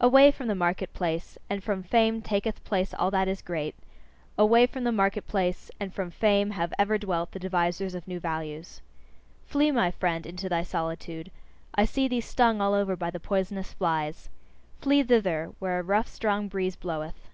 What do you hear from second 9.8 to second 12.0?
friend, into thy solitude: I